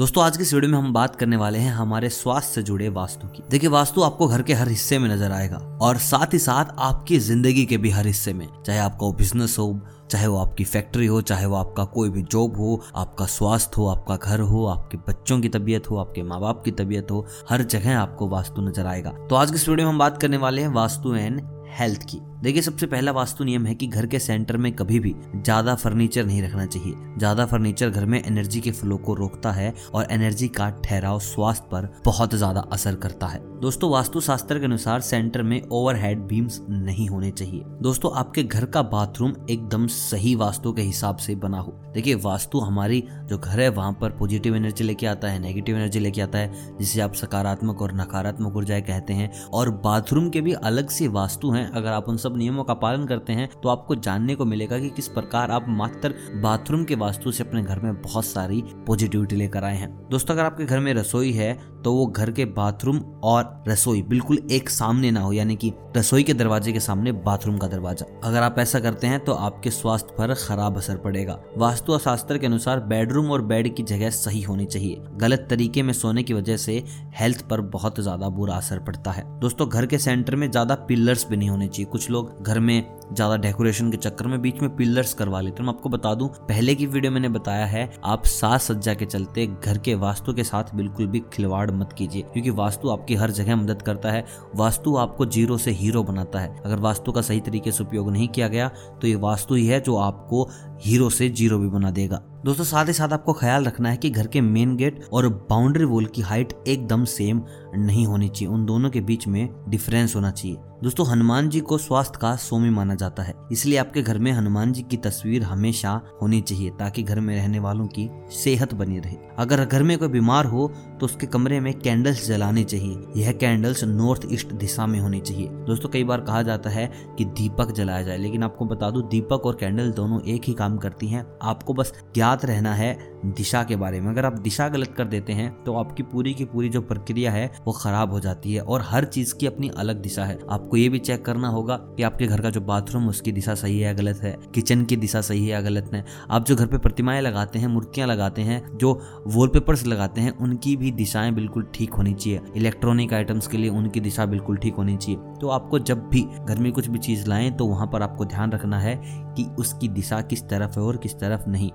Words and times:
दोस्तों, 0.00 0.22
आज 0.24 0.36
की 0.36 0.42
इस 0.42 0.52
वीडियो 0.54 0.70
में 0.72 0.78
हम 0.78 0.92
बात 0.92 1.16
करने 1.16 1.36
वाले 1.36 1.58
हैं 1.58 1.72
हमारे 1.72 2.08
स्वास्थ्य 2.08 2.54
से 2.54 2.62
जुड़े 2.62 2.88
वास्तु 2.88 3.26
की। 3.26 3.42
देखिए, 3.50 3.70
वास्तु 3.70 4.02
आपको 4.02 4.26
घर 4.28 4.42
के 4.42 4.52
हर 4.52 4.68
हिस्से 4.68 4.98
में 4.98 5.08
नज़र 5.08 5.32
आएगा 5.32 5.56
और 5.82 5.96
साथ 5.96 6.32
ही 6.34 6.38
साथ 6.38 6.72
आपकी 6.78 7.18
ज़िंदगी 7.18 7.64
के 7.64 7.76
भी 7.76 7.90
हर 7.90 8.06
हिस्से 8.06 8.32
में, 8.32 8.46
चाहे 8.66 8.78
आपका 8.78 9.10
बिज़नेस 9.10 9.56
हो, 9.58 9.80
चाहे 10.10 10.26
वो 10.26 10.38
आपकी 10.38 10.64
फैक्ट्री 10.64 11.06
हो, 11.06 11.20
चाहे 11.20 11.46
वो 11.46 11.56
आपका 11.56 11.84
कोई 11.84 12.10
भी 12.10 12.22
जॉब 12.22 12.56
हो, 12.56 12.80
आपका 12.96 13.26
स्वास्थ्य 13.26 13.74
हो, 13.76 13.86
आपका 13.88 14.16
घर 14.16 14.40
हो, 14.40 14.64
आपके 14.66 14.98
बच्चों 15.08 15.40
की 15.40 15.48
तबीयत 15.48 15.90
हो, 15.90 15.96
आपके 15.96 16.22
माँ 16.22 16.40
बाप 16.40 16.64
की 16.64 16.70
तबीयत 16.70 17.10
हो, 17.10 17.26
हर 17.50 17.62
जगह 17.64 17.98
आपको 17.98 18.28
वास्तु 18.28 18.62
नज़र 18.62 18.86
आएगा। 18.86 19.10
तो 19.10 19.36
आज 19.36 19.50
की 19.50 19.56
इस 19.56 19.68
वीडियो 19.68 19.86
में 19.86 19.92
हम 19.92 19.98
बात 19.98 20.20
करने 20.22 20.36
वाले 20.36 20.62
हैं, 20.62 20.68
वास्तु 20.68 21.14
एंड 21.14 21.40
हेल्थ 21.78 22.02
की। 22.02 22.20
देखिए, 22.42 22.62
सबसे 22.62 22.86
पहला 22.86 23.12
वास्तु 23.12 23.44
नियम 23.44 23.66
है 23.66 23.74
कि 23.74 23.86
घर 23.86 24.06
के 24.06 24.18
सेंटर 24.18 24.56
में 24.56 24.70
कभी 24.72 24.98
भी 25.00 25.14
ज़्यादा 25.36 25.74
फर्नीचर 25.74 26.24
नहीं 26.24 26.42
रखना 26.42 26.64
चाहिए। 26.66 26.94
ज़्यादा 27.18 27.44
फर्नीचर 27.46 27.90
घर 27.90 28.04
में 28.04 28.22
एनर्जी 28.22 28.60
के 28.60 28.70
फ्लो 28.70 28.96
को 28.96 29.14
रोकता 29.14 29.50
है 29.52 29.74
और 29.94 30.06
एनर्जी 30.10 30.48
का 30.48 30.68
ठहराव 30.84 31.18
स्वास्थ्य 31.20 31.68
पर 31.72 31.88
बहुत 32.04 32.34
ज़्यादा 32.34 32.60
असर 32.72 32.94
करता 32.94 33.26
है। 33.26 33.40
दोस्तों 33.60 33.90
वास्तु 33.90 34.20
शास्त्र 34.20 34.58
के 34.58 34.64
अनुसार 34.64 35.00
सेंटर 35.00 35.42
में 35.42 35.60
ओवरहेड 35.62 36.18
बीम्स 36.18 36.60
नहीं 36.70 37.08
होने 37.08 37.30
चाहिए। 37.30 37.64
दोस्तों, 37.82 38.12
आपके 38.14 38.42
घर 38.42 38.64
का 38.64 38.82
बाथरूम 38.82 39.34
एकदम 39.50 39.86
सही 39.86 40.34
वास्तु 40.34 40.72
के 40.72 40.82
हिसाब 40.82 41.16
से 41.16 41.34
बना 41.34 41.58
हो। 41.58 41.72
देखिए, 41.94 42.14
वास्तु 42.14 42.58
हमारी 42.58 43.02
जो 43.24 43.38
घर 43.38 43.60
है, 43.60 43.68
वहाँ 43.68 43.92
पर 43.92 44.10
पॉजिटिव 44.10 44.56
एनर्जी 44.56 44.84
लेके 44.84 45.06
आता 45.06 45.28
है 45.28 45.38
नेगेटिव 45.38 45.76
एनर्जी 45.76 45.98
लेके 45.98 46.20
आता 46.20 46.38
है, 46.38 46.78
जिसे 46.78 47.00
आप 47.00 47.14
सकारात्मक 47.14 47.82
और 47.82 47.94
नकारात्मक 47.94 48.56
ऊर्जाएँ 48.56 48.82
कहते 48.82 49.12
हैं। 49.12 49.30
और 49.44 49.70
बाथरूम 49.80 50.30
के 50.30 50.40
भी 50.40 50.52
अलग 50.52 50.88
से 50.88 51.08
वास्तु 51.08 51.50
हैं, 51.50 51.70
अगर 51.70 51.92
आप 51.92 52.08
उन 52.08 52.16
सब 52.16 52.29
नियमों 52.32 52.64
का 52.64 52.74
पालन 52.76 53.06
करते 53.06 53.32
हैं 53.32 53.48
तो 53.62 53.68
आपको 53.68 53.94
जानने 53.96 54.34
को 54.34 54.44
मिलेगा 54.44 54.78
कि 54.78 54.90
किस 54.90 55.08
प्रकार 55.10 55.50
आप 55.50 55.66
मात्र 55.70 56.14
बाथरूम 56.42 56.84
के 56.84 56.94
वास्तु 56.96 57.32
से 57.32 57.44
अपने 57.44 57.62
घर 57.62 57.80
में 57.80 58.00
बहुत 58.02 58.24
सारी 58.24 58.62
पॉजिटिविटी 58.86 59.36
लेकर 59.36 59.64
आए 59.64 59.76
हैं। 59.76 59.90
दोस्तों, 60.10 60.34
अगर 60.34 60.44
आपके 60.44 60.64
घर 60.64 60.80
में 60.80 60.92
रसोई 60.94 61.32
है 61.32 61.58
तो 61.82 61.92
वो 61.94 62.06
घर 62.06 62.30
के 62.30 62.44
बाथरूम 62.46 62.98
और 63.24 63.62
रसोई 63.68 64.00
बिल्कुल 64.02 64.38
एक 64.52 64.70
सामने 64.70 65.10
ना 65.10 65.20
हो, 65.20 65.32
यानी 65.32 65.54
कि 65.56 65.72
रसोई 65.96 66.22
के 66.22 66.34
दरवाजे 66.34 66.72
के 66.72 66.80
सामने 66.80 67.12
बाथरूम 67.14 67.56
का 67.58 67.66
दरवाज़ा। 67.68 68.06
अगर 68.24 68.42
आप 68.42 68.58
ऐसा 68.58 68.80
करते 68.80 69.06
हैं 69.06 69.18
तो 69.20 69.32
आपके 69.34 69.70
स्वास्थ्य 69.70 70.14
पर 70.18 70.34
खराब 70.36 70.76
असर 70.76 70.96
पड़ेगा। 70.96 71.38
वास्तु 71.56 71.98
शास्त्र 72.00 72.38
के 72.38 72.46
अनुसार 72.46 72.80
बेडरूम 72.82 73.30
और 73.30 73.42
बेड 73.42 73.74
की 73.76 73.82
जगह 73.84 74.10
सही 74.12 74.42
होनी 74.42 74.64
चाहिए। 74.66 75.02
गलत 75.16 75.46
तरीके 75.50 75.82
में 75.82 75.92
सोने 75.92 76.22
की 76.22 76.34
वजह 76.34 76.56
से 76.56 76.72
हेल्थ 77.14 77.42
पर 77.48 77.60
बहुत 77.70 78.00
ज़्यादा 78.00 78.28
बुरा 78.30 78.54
असर 78.54 78.78
पड़ता 78.80 79.10
है। 79.10 79.24
दोस्तों, 79.40 79.68
घर 79.68 79.86
के 79.86 79.98
सेंटर 79.98 80.36
में 80.36 80.50
ज़्यादा 80.50 80.74
पिलर्स 80.82 81.26
भी 81.28 81.36
नहीं 81.36 81.48
होने 81.50 81.68
चाहिए। 81.68 81.86
कुछ 81.86 82.08
लोग 82.10 82.19
घर 82.22 82.60
में 82.60 82.98
ज़्यादा 83.12 83.36
डेकोरेशन 83.36 83.90
के 83.90 83.96
चक्कर 83.96 84.26
में 84.26 84.40
बीच 84.42 84.60
में 84.62 84.74
पिलर्स 84.76 85.12
करवा 85.14 85.40
लेते 85.40 85.62
हैं। 85.62 85.66
मैं 85.66 85.74
आपको 85.74 85.88
बता 85.88 86.14
दूँ, 86.14 86.28
पहले 86.40 86.74
की 86.74 86.86
वीडियो 86.86 87.12
मैंने 87.12 87.28
बताया 87.28 87.64
है, 87.66 87.90
आप 88.04 88.24
साज 88.24 88.60
सज्जा 88.60 88.94
के 88.94 89.06
चलते 89.06 89.46
घर 89.46 89.78
के 89.78 89.94
वास्तु 89.96 90.32
के 90.32 90.44
साथ 90.44 90.74
बिल्कुल 90.74 91.06
भी 91.06 91.22
खिलवाड़ 91.32 91.70
मत 91.70 91.94
कीजिए, 91.98 92.22
क्योंकि 92.22 92.50
वास्तु 92.52 92.88
आपकी 92.88 93.14
हर 93.14 93.30
जगह 93.30 93.56
मदद 93.56 93.82
करता 93.82 94.12
है, 94.12 94.24
वास्तु 94.56 94.96
आपको 94.96 95.26
ज़ीरो 95.26 95.58
से 95.58 95.70
हीरो 95.72 96.02
बनाता 96.04 96.40
है। 96.40 96.54
अगर 96.56 96.78
वास्तु 96.80 97.12
का 97.12 97.22
सही 97.22 97.40
तरीके 97.40 97.72
से 97.72 97.84
उपयोग 97.84 98.10
नहीं 98.10 98.28
किया 98.28 98.48
गया 98.48 98.68
तो 99.00 99.06
ये 99.06 99.14
वास्तु 99.16 99.54
ही 99.54 99.66
है 99.66 99.80
जो 99.80 99.96
आपको 99.98 100.48
हीरो 100.80 101.10
से 101.10 101.28
ज़ीरो 101.30 101.58
भी 101.58 101.68
बना 101.68 101.90
देगा। 101.90 102.22
दोस्तों, 102.44 102.64
साथ 102.64 102.86
ही 102.86 102.92
साथ 102.92 103.12
आपको 103.12 103.32
ख्याल 103.32 103.64
रखना 103.64 103.90
है 103.90 103.96
कि 103.96 104.10
घर 104.10 104.26
के 104.26 104.40
मेन 104.40 104.76
गेट 104.76 105.04
और 105.12 105.28
बाउंड्री 105.50 105.84
वॉल 105.84 106.06
की 106.06 106.22
हाइट 106.22 106.52
एकदम 106.68 107.04
सेम 107.10 107.42
नहीं 107.76 108.06
होनी 108.06 108.28
चाहिए। 108.28 108.54
उन 108.54 108.64
दोनों 108.66 108.90
के 108.90 109.00
बीच 109.02 109.26
में 109.28 109.48
डिफरेंस 109.68 110.16
होना 110.16 110.30
चाहिए। 110.30 110.56
दोस्तों, 110.84 111.06
हनुमान 111.06 111.48
जी 111.48 111.60
को 111.60 111.76
स्वास्थ्य 111.78 112.18
का 112.20 112.34
सोमी 112.36 112.68
माना 112.70 112.94
जाता 112.94 113.22
है। 113.22 113.34
इसलिए 113.52 113.78
आपके 113.78 114.02
घर 114.02 114.18
में 114.18 114.30
हनुमान 114.32 114.72
जी 114.72 114.82
की 114.82 114.96
तस्वीर 114.96 115.42
हमेशा 115.42 115.90
होनी 116.22 116.40
चाहिए, 116.40 116.70
ताकि 116.70 117.02
घर 117.02 117.20
में 117.20 117.34
रहने 117.36 117.58
वालों 117.58 117.86
की 117.86 118.08
सेहत 118.34 118.72
बनी 118.74 118.98
रहे। 118.98 119.16
अगर 119.38 119.64
घर 119.64 119.82
में 119.82 119.96
कोई 119.98 120.08
बीमार 120.08 120.44
हो 120.44 120.66
तो 121.00 121.06
उसके 121.06 121.26
कमरे 121.26 121.60
में 121.60 121.72
कैंडल्स 121.74 122.26
जलाने 122.26 122.64
चाहिए। 122.64 123.04
यह 123.16 123.32
कैंडल्स 123.32 123.84
नॉर्थ 123.84 124.22
ईस्ट 124.32 124.52
दिशा 124.54 124.86
में 124.86 124.98
होनी 125.00 125.20
चाहिए। 125.20 125.48
दोस्तों, 125.66 125.88
कई 125.88 126.04
बार 126.04 126.20
कहा 126.20 126.42
जाता 126.42 126.70
है 126.70 126.90
कि 127.18 127.24
दीपक 127.24 127.72
जलाया 127.72 128.02
जाए, 128.02 128.16
लेकिन 128.16 128.42
आपको 128.42 128.64
बता 128.64 128.90
दू, 128.90 129.02
दीपक 129.02 129.46
और 129.46 129.56
कैंडल 129.60 129.90
दोनों 129.92 130.20
एक 130.24 130.42
ही 130.44 130.54
काम 130.54 130.78
करती 130.78 131.08
हैं। 131.08 131.26
आपको 131.42 131.74
बस 131.74 131.92
ज्ञात 132.14 132.44
रहना 132.44 132.74
है 132.74 133.09
दिशा 133.26 133.62
के 133.64 133.76
बारे 133.76 134.00
में। 134.00 134.10
अगर 134.10 134.26
आप 134.26 134.38
दिशा 134.38 134.68
गलत 134.68 134.94
कर 134.96 135.04
देते 135.04 135.32
हैं 135.32 135.50
तो 135.64 135.74
आपकी 135.74 136.02
पूरी 136.02 136.32
की 136.34 136.44
पूरी 136.44 136.68
जो 136.68 136.80
प्रक्रिया 136.80 137.30
है, 137.32 137.50
वो 137.66 137.72
खराब 137.72 138.12
हो 138.12 138.20
जाती 138.20 138.54
है 138.54 138.60
और 138.60 138.82
हर 138.82 139.04
चीज़ 139.04 139.34
की 139.34 139.46
अपनी 139.46 139.68
अलग 139.78 140.00
दिशा 140.02 140.24
है। 140.24 140.38
आपको 140.50 140.76
ये 140.76 140.88
भी 140.88 140.98
चेक 140.98 141.24
करना 141.24 141.48
होगा 141.48 141.76
कि 141.76 142.02
आपके 142.02 142.26
घर 142.26 142.40
का 142.40 142.50
जो 142.50 142.60
बाथरूम, 142.60 143.08
उसकी 143.08 143.32
दिशा 143.32 143.54
सही 143.54 143.78
है 143.78 143.86
या 143.86 143.92
गलत 143.92 144.20
है। 144.22 144.36
किचन 144.54 144.84
की 144.84 144.96
दिशा 144.96 145.20
सही 145.20 145.44
है 145.44 145.50
या 145.50 145.60
गलत 145.60 145.90
है। 145.94 146.04
आप 146.30 146.46
जो 146.46 146.56
घर 146.56 146.66
पे 146.66 146.78
प्रतिमाएँ 146.78 147.20
लगाते 147.20 147.58
हैं, 147.58 147.66
मूर्तियाँ 147.66 148.08
लगाते 148.08 148.42
हैं, 148.42 148.62
जो 148.78 148.92
वॉलपेपर्स 149.26 149.86
लगाते 149.86 150.20
हैं, 150.20 150.36
उनकी 150.38 150.76
भी 150.76 150.90
दिशाएँ 150.92 151.32
बिल्कुल 151.32 151.66
ठीक 151.74 151.94
होनी 151.94 152.14
चाहिए। 152.14 152.40
इलेक्ट्रॉनिक 152.56 153.12
आइटम्स 153.12 153.46
के 153.46 153.58
लिए 153.58 153.70
उनकी 153.70 154.00
दिशा 154.00 154.26
बिल्कुल 154.26 154.56
ठीक 154.56 154.74
होनी 154.74 154.96
चाहिए। 154.96 155.20
तो 155.40 155.48
आपको 155.48 155.78
जब 155.78 156.08
भी 156.08 156.26
घर 156.48 156.58
में 156.58 156.72
कुछ 156.72 156.88
भी 156.88 156.98
चीज़ 156.98 157.28
लाएँ 157.28 157.50
तो 157.50 157.66
वहाँ 157.66 157.86
पर 157.86 158.02
आपको 158.02 158.24
ध्यान 158.24 158.52
रखना 158.52 158.80
है 158.80 159.00
कि 159.06 159.50
उसकी 159.58 159.88
दिशा 159.90 160.20
किस 160.20 160.42
तरफ़ 160.44 160.78
है 160.78 160.84
और 160.84 160.96
किस 160.96 161.14
तरफ़ 161.14 161.48
नहीं। 161.48 161.70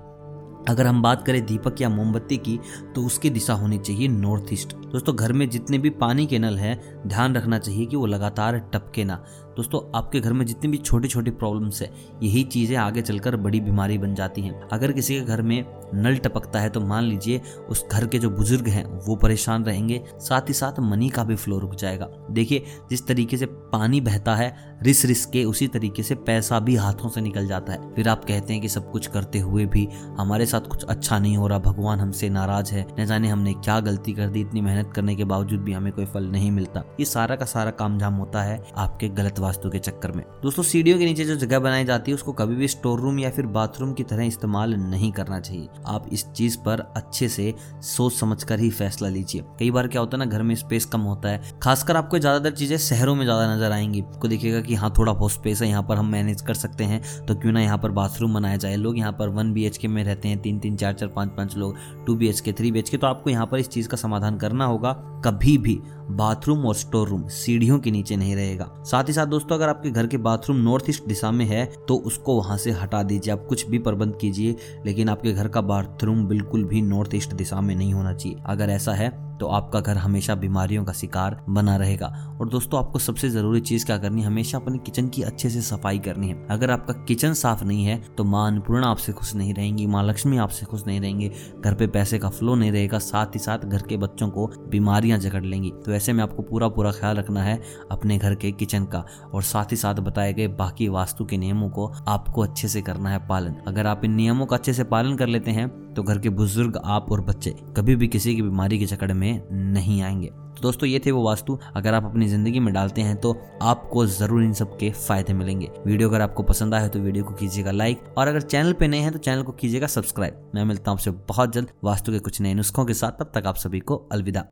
अगर 0.68 0.86
हम 0.86 1.02
बात 1.02 1.26
करें 1.26 1.44
दीपक 1.46 1.80
या 1.80 1.88
मोमबत्ती 1.88 2.36
की 2.36 2.58
तो 2.94 3.02
उसकी 3.06 3.30
दिशा 3.30 3.54
होनी 3.54 3.78
चाहिए 3.78 4.08
नॉर्थ 4.08 4.52
ईस्ट। 4.52 4.74
दोस्तों, 4.76 5.16
घर 5.16 5.32
में 5.32 5.48
जितने 5.50 5.78
भी 5.78 5.90
पानी 5.90 6.26
के 6.26 6.38
नल 6.38 6.58
हैं, 6.58 7.02
ध्यान 7.06 7.36
रखना 7.36 7.58
चाहिए 7.58 7.86
कि 7.86 7.96
वो 7.96 8.06
लगातार 8.06 8.58
टपके 8.72 9.04
ना। 9.04 9.24
दोस्तों, 9.56 9.80
आपके 9.94 10.20
घर 10.20 10.32
में 10.32 10.44
जितनी 10.46 10.70
भी 10.70 10.78
छोटी 10.78 11.08
छोटी 11.08 11.30
प्रॉब्लम्स 11.32 11.80
है, 11.82 11.90
यही 12.22 12.42
चीज़ें 12.44 12.76
आगे 12.76 13.02
चलकर 13.02 13.36
बड़ी 13.36 13.60
बीमारी 13.60 13.96
बन 13.98 14.14
जाती 14.14 14.42
हैं। 14.42 14.68
अगर 14.68 14.92
किसी 14.92 15.14
के 15.14 15.20
घर 15.20 15.42
में 15.42 15.64
नल 15.94 16.16
टपकता 16.16 16.60
है 16.60 16.68
तो 16.70 16.80
मान 16.80 17.04
लीजिए 17.04 17.40
उस 17.70 17.84
घर 17.92 18.06
के 18.06 18.18
जो 18.18 18.30
बुज़ुर्ग 18.30 18.68
हैं, 18.68 18.84
वो 19.06 19.16
परेशान 19.16 19.64
रहेंगे, 19.64 20.02
साथ 20.18 20.48
ही 20.48 20.54
साथ 20.54 20.80
मनी 20.80 21.08
का 21.08 21.24
भी 21.24 21.36
फ्लो 21.36 21.58
रुक 21.58 21.74
जाएगा। 21.74 22.08
देखिए, 22.30 22.64
जिस 22.90 23.06
तरीके 23.06 23.36
से 23.36 23.46
पानी 23.46 24.00
बहता 24.00 24.34
है 24.34 24.54
रिस 24.82 25.04
रिस 25.04 25.24
के 25.26 25.44
उसी 25.44 25.66
तरीके 25.68 26.02
से 26.02 26.14
पैसा 26.16 26.58
भी 26.60 26.74
हाथों 26.76 27.08
से 27.08 27.20
निकल 27.20 27.46
जाता 27.46 27.72
है। 27.72 27.94
फिर 27.94 28.08
आप 28.08 28.24
कहते 28.24 28.52
हैं 28.52 28.62
कि 28.62 28.68
सब 28.68 28.90
कुछ 28.92 29.06
करते 29.06 29.38
हुए 29.38 29.66
भी 29.66 29.86
हमारे 30.18 30.46
साथ 30.46 30.68
कुछ 30.68 30.84
अच्छा 30.84 31.18
नहीं 31.18 31.36
हो 31.36 31.46
रहा, 31.46 31.58
भगवान 31.60 32.00
हमसे 32.00 32.28
नाराज़ 32.28 32.72
है, 32.72 32.86
न 33.00 33.06
जाने 33.06 33.28
हमने 33.28 33.52
क्या 33.54 33.78
गलती 33.80 34.12
कर 34.12 34.28
दी, 34.28 34.40
इतनी 34.40 34.60
मेहनत 34.60 34.92
करने 34.96 35.14
के 35.16 35.24
बावजूद 35.24 35.60
भी 35.60 35.72
हमें 35.72 35.92
कोई 35.92 36.04
फल 36.04 36.26
नहीं 36.26 36.50
मिलता। 36.50 36.84
ये 37.00 37.06
सारा 37.06 37.36
का 37.36 37.44
सारा 37.46 37.70
काम 37.72 37.98
झाम 37.98 38.14
होता 38.14 38.42
है 38.42 38.62
आपके 38.76 39.08
गलत 39.10 39.40
वास्तु 39.46 39.70
के 39.70 39.78
चक्कर 39.80 40.12
में। 40.12 40.24
दोस्तों, 40.42 40.62
सीढ़ियों 40.64 40.98
के 40.98 41.04
नीचे 41.04 41.24
जो 41.24 41.36
जगह 41.36 41.58
बनाई 41.60 41.84
जाती 41.84 42.10
है, 42.10 42.14
उसको 42.14 42.32
कभी 42.34 42.54
भी 42.56 42.68
स्टोर 42.68 43.00
रूम 43.00 43.18
या 43.18 43.30
फिर 43.30 43.46
बाथरूम 43.48 43.92
की 43.92 44.04
तरह 44.04 44.24
इस्तेमाल 44.24 44.74
नहीं 44.76 45.10
करना 45.12 45.40
चाहिए। 45.40 45.68
आप 45.86 46.08
इस 46.12 46.24
चीज़ 46.28 46.58
पर 46.58 46.80
अच्छे 46.96 47.28
से 47.28 47.54
सोच 47.84 48.12
समझ 48.14 48.42
कर 48.44 48.60
ही 48.60 48.70
फैसला 48.72 49.08
लीजिए। 49.08 49.44
कई 49.58 49.70
बार 49.70 49.88
क्या 49.88 50.00
होता 50.00 50.16
है 50.16 50.24
ना, 50.24 50.24
घर 50.26 50.42
में 50.42 50.54
स्पेस 50.54 50.84
कम 50.86 51.00
होता 51.02 51.28
है। 51.28 51.58
खासकर 51.62 51.96
आपको 51.96 52.18
ज़्यादातर 52.18 52.56
चीज़ें 52.56 52.76
शहरों 52.78 53.14
में 53.14 53.24
ज़्यादा 53.24 53.54
नज़र 53.54 53.72
आएँगी। 53.72 54.00
आपको 54.02 54.28
देखिएगा 54.28 54.60
कि 54.60 54.74
हाँ 54.74 54.92
थोड़ा 54.98 55.12
बहुत 55.12 55.32
स्पेस 55.32 55.62
है, 55.62 55.68
यहाँ 55.68 55.82
पर 55.82 55.96
हम 55.96 56.06
मैनेज 56.06 56.40
कर 56.42 56.54
सकते 56.56 56.84
हैं। 56.84 57.02
तो 57.26 57.34
क्यों 57.34 57.52
ना 57.52 57.60
यहाँ 57.60 57.78
पर 57.78 57.90
बाथरूम 57.92 58.34
बनाया 58.34 58.56
जाए। 58.56 58.76
लोग 58.76 58.98
यहाँ 58.98 59.12
पर 59.12 59.28
वन 59.28 59.52
बी 59.52 59.70
में 59.86 60.02
रहते 60.04 60.28
हैं, 60.28 60.40
तीन 60.42 60.58
तीन, 60.58 60.76
चार 60.76 60.92
चार, 60.92 61.08
पाँच 61.08 61.30
पाँच 61.36 61.56
लोग 61.56 61.76
two 62.06 62.14
B 62.16 62.28
H 62.28 62.40
K 62.40 62.52
three 62.52 62.72
B 62.72 62.78
H 62.78 62.88
K 62.88 62.96
तो 62.96 63.06
आपको 63.06 63.30
यहाँ 63.30 63.46
पर 63.46 63.58
इस 63.58 63.68
चीज़ 63.68 63.88
का 63.88 63.96
समाधान 63.96 64.36
करना 64.38 64.64
होगा। 64.64 64.92
कभी 65.24 65.56
भी 65.58 65.80
बाथरूम 66.08 66.64
और 66.66 66.74
स्टोर 66.74 67.08
रूम, 67.08 67.26
सीढ़ियों 67.28 67.78
के 67.78 67.90
नीचे 67.90 68.16
नहीं 68.16 68.34
रहेगा। 68.36 68.68
साथ 68.86 69.04
ही 69.04 69.12
साथ 69.12 69.26
दोस्तों, 69.26 69.56
अगर 69.56 69.68
आपके 69.68 69.90
घर 69.90 70.06
के 70.06 70.16
बाथरूम 70.18 70.56
नॉर्थ 70.58 70.90
ईस्ट 70.90 71.06
दिशा 71.06 71.30
में 71.30 71.44
है 71.44 71.64
तो 71.88 71.96
उसको 71.96 72.36
वहाँ 72.36 72.56
से 72.58 72.70
हटा 72.72 73.02
दीजिए। 73.02 73.32
आप 73.32 73.46
कुछ 73.48 73.66
भी 73.66 73.78
प्रबंध 73.78 74.16
कीजिए, 74.20 74.56
लेकिन 74.86 75.08
आपके 75.08 75.32
घर 75.32 75.48
का 75.48 75.60
बाथरूम 75.62 76.26
बिल्कुल 76.26 76.64
भी 76.64 76.82
नॉर्थ 76.82 77.14
ईस्ट 77.14 77.34
दिशा 77.34 77.60
में 77.60 77.74
नहीं 77.74 77.92
होना 77.92 78.12
चाहिए। 78.12 78.42
अगर 78.46 78.70
ऐसा 78.70 78.92
है 78.92 79.10
तो 79.40 79.46
आपका 79.48 79.80
घर 79.80 79.96
हमेशा 79.96 80.34
बीमारियों 80.34 80.84
का 80.84 80.92
शिकार 80.92 81.36
बना 81.48 81.76
रहेगा। 81.76 82.06
और 82.40 82.48
दोस्तों, 82.48 82.80
आपको 82.80 82.98
सबसे 82.98 83.28
ज़रूरी 83.30 83.60
चीज़ 83.60 83.86
क्या 83.86 83.96
करनी 83.98 84.20
है? 84.20 84.26
हमेशा 84.26 84.58
अपने 84.58 84.78
किचन 84.78 85.08
की 85.08 85.22
अच्छे 85.22 85.50
से 85.50 85.60
सफ़ाई 85.60 85.98
करनी 85.98 86.28
है। 86.28 86.46
अगर 86.50 86.70
आपका 86.70 86.94
किचन 87.04 87.32
साफ़ 87.34 87.64
नहीं 87.64 87.84
है 87.84 87.96
तो 88.16 88.24
माँ 88.24 88.46
अन्नपूर्णा 88.46 88.86
आपसे 88.86 89.12
खुश 89.12 89.34
नहीं 89.34 89.54
रहेंगी, 89.54 89.86
माँ 89.86 90.04
लक्ष्मी 90.04 90.36
आपसे 90.36 90.66
खुश 90.66 90.86
नहीं 90.86 91.00
रहेंगे, 91.00 91.30
घर 91.60 91.74
पे 91.74 91.86
पैसे 91.86 92.18
का 92.18 92.28
फ्लो 92.28 92.54
नहीं 92.54 92.72
रहेगा, 92.72 92.98
साथ 92.98 93.34
ही 93.34 93.38
साथ 93.38 93.58
घर 93.58 93.82
के 93.82 93.96
बच्चों 93.96 94.28
को 94.28 94.46
बीमारियाँ 94.68 95.18
जकड़ 95.18 95.44
लेंगी। 95.44 95.72
तो 95.86 95.92
ऐसे 95.92 96.12
में 96.12 96.22
आपको 96.22 96.42
पूरा 96.42 96.68
पूरा 96.68 96.90
ख्याल 96.90 97.16
रखना 97.16 97.42
है 97.42 97.60
अपने 97.90 98.18
घर 98.18 98.34
के 98.34 98.52
किचन 98.52 98.84
का। 98.84 99.04
और 99.34 99.42
साथ 99.42 99.72
ही 99.72 99.76
साथ 99.76 99.94
बताए 99.94 100.32
गए 100.32 100.48
बाकी 100.48 100.88
वास्तु 100.88 101.24
के 101.24 101.36
नियमों 101.36 101.68
को 101.70 101.92
आपको 102.08 102.42
अच्छे 102.42 102.68
से 102.68 102.82
करना 102.82 103.10
है 103.10 103.26
पालन। 103.28 103.54
अगर 103.68 103.86
आप 103.86 104.04
इन 104.04 104.14
नियमों 104.14 104.46
का 104.46 104.56
अच्छे 104.56 104.72
से 104.72 104.84
पालन 104.84 105.16
कर 105.16 105.26
लेते 105.26 105.50
हैं 105.50 105.85
तो 105.96 106.02
घर 106.02 106.18
के 106.18 106.28
बुज़ुर्ग, 106.30 106.80
आप 106.84 107.12
और 107.12 107.20
बच्चे 107.22 107.54
कभी 107.76 107.96
भी 107.96 108.08
किसी 108.08 108.34
की 108.36 108.42
बीमारी 108.42 108.78
के 108.78 108.86
चकड़ 108.86 109.12
में 109.12 109.42
नहीं 109.52 110.02
आएँगे। 110.02 110.26
तो 110.26 110.62
दोस्तों, 110.62 110.88
ये 110.88 111.00
थे 111.06 111.10
वो 111.10 111.22
वास्तु। 111.22 111.58
अगर 111.76 111.94
आप 111.94 112.04
अपनी 112.04 112.26
ज़िंदगी 112.28 112.60
में 112.60 112.72
डालते 112.74 113.00
हैं 113.00 113.16
तो 113.16 113.34
आपको 113.62 114.04
ज़रूर 114.08 114.42
इन 114.42 114.52
सब 114.52 114.76
के 114.78 114.90
फ़ायदे 114.90 115.32
मिलेंगे। 115.32 115.70
वीडियो 115.86 116.08
अगर 116.08 116.20
आपको 116.20 116.42
पसंद 116.42 116.74
आए 116.74 116.88
तो 116.88 116.98
वीडियो 116.98 117.24
को 117.24 117.34
कीजिएगा 117.34 117.70
लाइक 117.70 118.04
और 118.18 118.28
अगर 118.28 118.40
चैनल 118.42 118.72
पे 118.72 118.88
नए 118.88 118.98
हैं 118.98 119.12
तो 119.12 119.18
चैनल 119.18 119.42
को 119.42 119.52
कीजिएगा 119.52 119.86
सब्सक्राइब। 119.86 120.50
मैं 120.54 120.64
मिलता 120.64 120.90
हूँ 120.90 120.98
आपसे 120.98 121.10
बहुत 121.28 121.52
जल्द 121.52 121.70
वास्तु 121.84 122.12
के 122.12 122.18
कुछ 122.18 122.40
नए 122.40 122.54
नुस्खों 122.54 122.84
के 122.84 122.94
साथ। 122.94 123.18
तब 123.20 123.32
तक 123.34 123.46
आप 123.46 123.56
सभी 123.56 123.80
को 123.80 123.96
अलविदा। 124.12 124.44